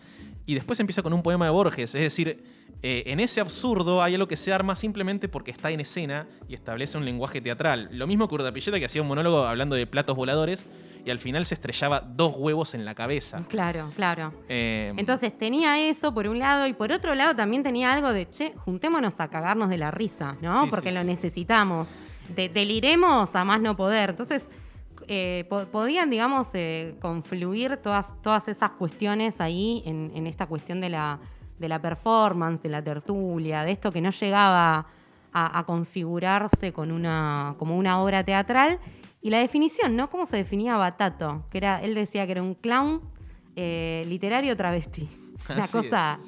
y 0.46 0.54
después 0.54 0.78
empieza 0.78 1.02
con 1.02 1.12
un 1.12 1.22
poema 1.22 1.46
de 1.46 1.50
Borges, 1.50 1.94
es 1.94 2.02
decir, 2.02 2.44
eh, 2.82 3.04
en 3.06 3.20
ese 3.20 3.40
absurdo 3.40 4.02
hay 4.02 4.14
algo 4.14 4.28
que 4.28 4.36
se 4.36 4.52
arma 4.52 4.76
simplemente 4.76 5.28
porque 5.28 5.50
está 5.50 5.70
en 5.70 5.80
escena 5.80 6.28
y 6.46 6.54
establece 6.54 6.98
un 6.98 7.04
lenguaje 7.04 7.40
teatral. 7.40 7.88
Lo 7.90 8.06
mismo 8.06 8.28
que 8.28 8.34
Urdapilleta, 8.34 8.78
que 8.78 8.84
hacía 8.84 9.02
un 9.02 9.08
monólogo 9.08 9.44
hablando 9.44 9.76
de 9.76 9.86
platos 9.86 10.14
voladores, 10.14 10.66
y 11.06 11.10
al 11.10 11.20
final 11.20 11.46
se 11.46 11.54
estrellaba 11.54 12.00
dos 12.00 12.34
huevos 12.36 12.74
en 12.74 12.84
la 12.84 12.96
cabeza. 12.96 13.44
Claro, 13.48 13.92
claro. 13.94 14.34
Eh, 14.48 14.92
Entonces 14.96 15.38
tenía 15.38 15.78
eso 15.88 16.12
por 16.12 16.26
un 16.26 16.40
lado 16.40 16.66
y 16.66 16.72
por 16.72 16.90
otro 16.90 17.14
lado 17.14 17.36
también 17.36 17.62
tenía 17.62 17.92
algo 17.92 18.12
de, 18.12 18.28
che, 18.28 18.54
juntémonos 18.56 19.20
a 19.20 19.28
cagarnos 19.28 19.68
de 19.68 19.78
la 19.78 19.92
risa, 19.92 20.36
¿no? 20.42 20.66
Porque 20.68 20.90
lo 20.90 21.04
necesitamos. 21.04 21.90
deliremos 22.34 23.34
a 23.36 23.44
más 23.44 23.60
no 23.60 23.76
poder. 23.76 24.10
Entonces... 24.10 24.50
Eh, 25.08 25.44
podían, 25.70 26.10
digamos, 26.10 26.48
eh, 26.54 26.96
confluir 27.00 27.76
todas, 27.76 28.06
todas 28.22 28.48
esas 28.48 28.70
cuestiones 28.70 29.40
ahí 29.40 29.82
en, 29.86 30.26
esta 30.26 30.46
cuestión 30.46 30.80
de 30.80 30.88
la, 30.88 31.20
de 31.60 31.68
la 31.68 31.80
performance, 31.80 32.60
de 32.62 32.70
la 32.70 32.82
tertulia, 32.82 33.62
de 33.62 33.70
esto 33.70 33.92
que 33.92 34.00
no 34.00 34.10
llegaba 34.10 34.86
a, 35.32 35.58
a, 35.58 35.64
configurarse 35.64 36.72
con 36.72 36.90
una, 36.90 37.54
como 37.56 37.76
una 37.76 38.02
obra 38.02 38.24
teatral 38.24 38.80
y 39.20 39.30
la 39.30 39.38
definición, 39.38 39.96
¿no? 39.96 40.10
¿Cómo 40.10 40.26
se 40.26 40.36
definía 40.36 40.76
Batato? 40.76 41.44
Que 41.50 41.58
era, 41.58 41.80
él 41.82 41.94
decía 41.94 42.26
que 42.26 42.32
era 42.32 42.42
un 42.42 42.54
clown 42.54 43.02
eh, 43.56 44.04
literario 44.06 44.56
travesti. 44.56 45.08
Una 45.50 45.68
cosa, 45.68 46.18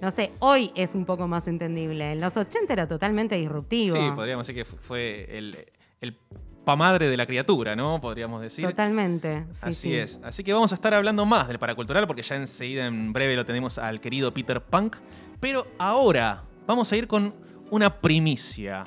no 0.00 0.10
sé, 0.10 0.30
hoy 0.38 0.70
es 0.74 0.94
un 0.94 1.04
poco 1.04 1.26
más 1.26 1.48
entendible. 1.48 2.12
En 2.12 2.20
los 2.20 2.36
80 2.36 2.72
era 2.72 2.86
totalmente 2.86 3.36
disruptivo. 3.36 3.96
Sí, 3.96 4.02
podríamos 4.14 4.46
decir 4.46 4.64
que 4.64 4.70
fue 4.76 5.26
el, 5.36 5.66
el 6.00 6.16
pamadre 6.64 7.08
de 7.08 7.16
la 7.16 7.26
criatura, 7.26 7.74
¿no? 7.74 8.00
Podríamos 8.00 8.40
decir. 8.40 8.66
Totalmente. 8.66 9.46
Así 9.60 9.94
es. 9.94 10.20
Así 10.22 10.44
que 10.44 10.52
vamos 10.52 10.72
a 10.72 10.74
estar 10.76 10.94
hablando 10.94 11.26
más 11.26 11.48
del 11.48 11.58
paracultural 11.58 12.06
porque 12.06 12.22
ya 12.22 12.36
enseguida, 12.36 12.86
en 12.86 13.12
breve, 13.12 13.36
lo 13.36 13.44
tenemos 13.44 13.78
al 13.78 14.00
querido 14.00 14.32
Peter 14.32 14.60
Punk. 14.60 14.96
Pero 15.40 15.66
ahora 15.78 16.44
vamos 16.66 16.92
a 16.92 16.96
ir 16.96 17.08
con 17.08 17.34
una 17.70 18.00
primicia. 18.00 18.84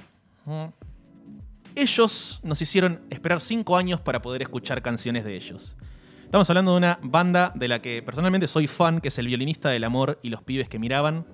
Ellos 1.76 2.40
nos 2.42 2.62
hicieron 2.62 3.02
esperar 3.10 3.42
cinco 3.42 3.76
años 3.76 4.00
para 4.00 4.22
poder 4.22 4.42
escuchar 4.42 4.82
canciones 4.82 5.26
de 5.26 5.36
ellos. 5.36 5.76
Estamos 6.24 6.50
hablando 6.50 6.72
de 6.72 6.78
una 6.78 7.00
banda 7.02 7.52
de 7.54 7.68
la 7.68 7.82
que 7.82 8.02
personalmente 8.02 8.48
soy 8.48 8.68
fan, 8.68 9.02
que 9.02 9.10
es 9.10 9.20
el 9.20 9.28
violinista 9.28 9.70
del 9.70 9.84
amor 9.84 10.18
y 10.24 10.30
los 10.30 10.42
pibes 10.42 10.70
que 10.70 10.80
miraban. 10.80 11.26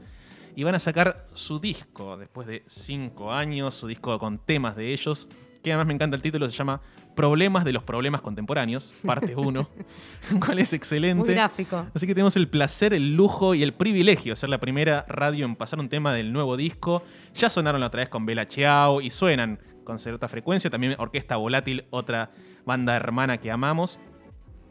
Y 0.56 0.64
van 0.64 0.74
a 0.74 0.80
sacar 0.80 1.28
su 1.34 1.60
disco 1.60 2.18
después 2.18 2.48
de 2.48 2.64
cinco 2.66 3.32
años, 3.32 3.76
su 3.76 3.86
disco 3.86 4.18
con 4.18 4.40
temas 4.40 4.76
de 4.76 4.92
ellos, 4.92 5.28
que 5.64 5.72
además 5.72 5.86
me 5.86 5.94
encanta 5.94 6.16
el 6.16 6.24
título, 6.24 6.50
se 6.50 6.58
llama 6.58 6.82
Problemas 7.16 7.64
de 7.64 7.74
los 7.74 7.84
Problemas 7.84 8.22
Contemporáneos, 8.22 8.96
parte 9.06 9.36
1, 9.36 9.70
cual 10.44 10.58
es 10.58 10.74
excelente. 10.74 11.24
Muy 11.24 11.34
gráfico. 11.36 11.86
Así 11.94 12.08
que 12.08 12.16
tenemos 12.16 12.36
el 12.36 12.48
placer, 12.48 12.96
el 12.96 13.16
lujo 13.16 13.54
y 13.54 13.62
el 13.62 13.76
privilegio 13.76 14.32
de 14.32 14.36
ser 14.38 14.50
la 14.50 14.60
primera 14.60 15.06
radio 15.08 15.46
en 15.46 15.56
pasar 15.56 15.80
un 15.80 15.88
tema 15.88 16.14
del 16.14 16.34
nuevo 16.34 16.58
disco. 16.58 17.04
Ya 17.36 17.48
sonaron 17.48 17.80
la 17.80 17.88
otra 17.88 18.00
vez 18.00 18.10
con 18.10 18.26
Bella 18.26 18.48
Chiao 18.48 19.02
y 19.02 19.12
suenan 19.12 19.60
con 19.84 20.00
cierta 20.00 20.28
frecuencia. 20.28 20.70
También 20.70 20.96
Orquesta 20.98 21.38
Volátil, 21.38 21.86
otra 21.90 22.32
banda 22.66 22.96
hermana 22.96 23.38
que 23.38 23.52
amamos. 23.52 24.00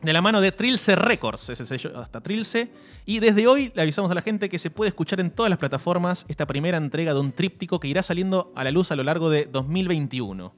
De 0.02 0.14
la 0.14 0.23
mano 0.23 0.40
de 0.40 0.50
Trilce 0.50 0.97
Records, 0.97 1.50
ese 1.50 1.67
sello 1.67 1.99
hasta 1.99 2.23
Trilce. 2.23 2.71
Y 3.05 3.21
desde 3.21 3.47
hoy 3.47 3.71
le 3.75 3.83
avisamos 3.83 4.11
a 4.11 4.14
la 4.14 4.23
gente 4.23 4.49
que 4.49 4.59
se 4.59 4.71
puede 4.71 4.88
escuchar 4.88 5.21
en 5.21 5.31
todas 5.31 5.50
las 5.50 5.59
plataformas 5.59 6.25
esta 6.29 6.47
primera 6.47 6.79
entrega 6.79 7.12
de 7.12 7.21
un 7.21 7.33
tríptico 7.33 7.79
que 7.81 7.88
irá 7.88 8.02
saliendo 8.02 8.50
a 8.57 8.64
la 8.64 8.71
luz 8.71 8.90
a 8.93 8.97
lo 8.97 9.02
largo 9.02 9.29
de 9.29 9.45
2021. 9.45 10.55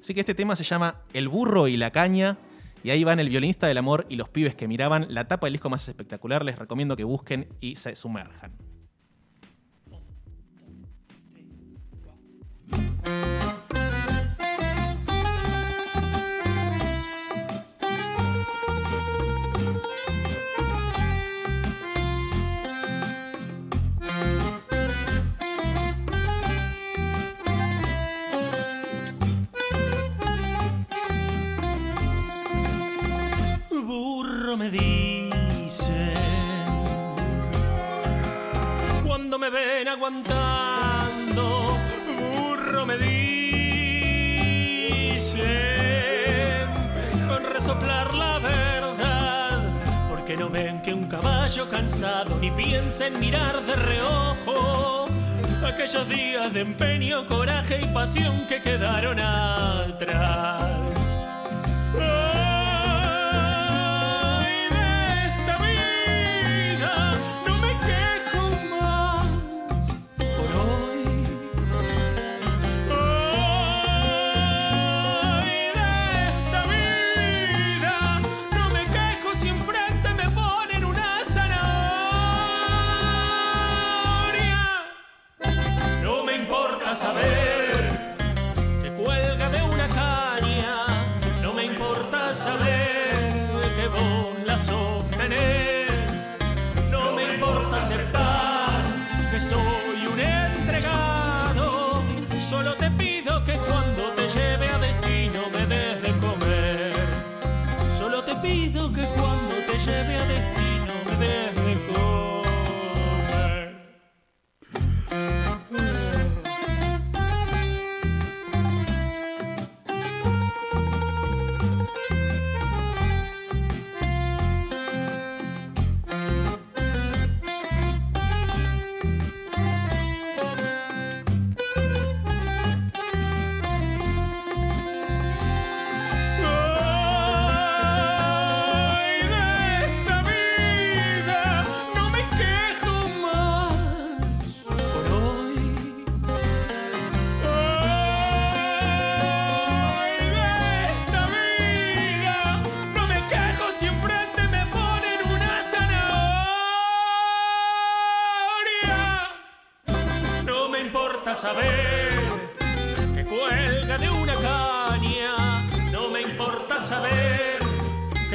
Así 0.00 0.12
que 0.12 0.20
este 0.20 0.34
tema 0.34 0.54
se 0.54 0.64
llama 0.64 1.00
El 1.14 1.28
burro 1.28 1.66
y 1.66 1.78
la 1.78 1.90
caña. 1.90 2.36
Y 2.82 2.90
ahí 2.90 3.02
van 3.04 3.18
el 3.20 3.30
violinista 3.30 3.66
del 3.66 3.78
amor 3.78 4.04
y 4.10 4.16
los 4.16 4.28
pibes 4.28 4.54
que 4.54 4.68
miraban. 4.68 5.06
La 5.08 5.26
tapa 5.26 5.46
del 5.46 5.54
disco 5.54 5.70
más 5.70 5.88
espectacular. 5.88 6.44
Les 6.44 6.58
recomiendo 6.58 6.94
que 6.94 7.04
busquen 7.04 7.48
y 7.60 7.76
se 7.76 7.96
sumerjan. 7.96 8.52
Ven 39.54 39.86
aguantando, 39.86 41.44
burro 42.18 42.84
me 42.84 42.96
dicen 42.98 43.14
con 47.28 47.44
resoplar 47.44 48.12
la 48.14 48.40
verdad, 48.40 49.62
porque 50.10 50.36
no 50.36 50.50
ven 50.50 50.82
que 50.82 50.92
un 50.92 51.04
caballo 51.04 51.68
cansado 51.68 52.36
ni 52.40 52.50
piensa 52.50 53.06
en 53.06 53.20
mirar 53.20 53.62
de 53.62 53.76
reojo 53.76 55.04
aquellos 55.64 56.08
días 56.08 56.52
de 56.52 56.60
empeño, 56.60 57.24
coraje 57.26 57.80
y 57.80 57.86
pasión 57.94 58.46
que 58.48 58.60
quedaron 58.60 59.20
atrás. 59.20 60.73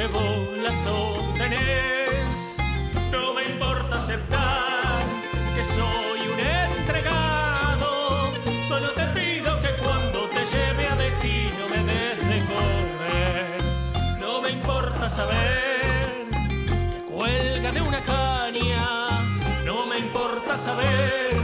que 0.00 0.06
vos 0.06 0.56
la 0.62 0.72
sostenés. 0.72 2.56
No 3.12 3.34
me 3.34 3.44
importa 3.44 3.96
aceptar 3.96 5.02
que 5.54 5.62
soy 5.62 6.20
un 6.32 6.40
entregado, 6.40 8.32
solo 8.66 8.92
te 8.92 9.04
pido 9.18 9.60
que 9.60 9.68
cuando 9.82 10.20
te 10.34 10.42
lleve 10.52 10.88
a 10.88 10.96
destino 10.96 11.62
me 11.70 11.80
des 11.90 12.18
de 12.30 12.38
comer. 12.52 13.60
No 14.18 14.40
me 14.40 14.50
importa 14.52 15.10
saber 15.10 16.28
que 16.92 17.00
cuelga 17.12 17.70
de 17.70 17.82
una 17.82 18.00
caña, 18.00 19.06
no 19.66 19.84
me 19.84 19.98
importa 19.98 20.56
saber 20.56 21.36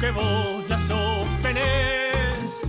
que 0.00 0.10
vos 0.12 0.68
la 0.68 0.78
sostenés. 0.78 2.62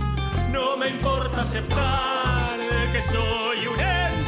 No 0.50 0.76
me 0.76 0.88
importa 0.88 1.42
aceptar 1.42 2.58
que 2.92 3.00
soy 3.00 3.68
un 3.68 3.78
entregado. 3.78 4.19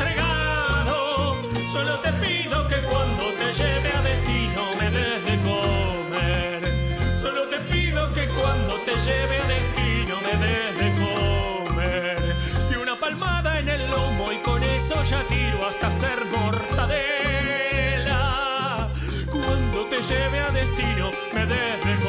tiro 15.24 15.66
hasta 15.66 15.90
ser 15.90 16.24
mortadela. 16.26 16.88
Cuando 19.30 19.84
te 19.90 20.00
lleve 20.02 20.40
a 20.40 20.50
destino, 20.50 21.10
me 21.34 21.46
des 21.46 22.01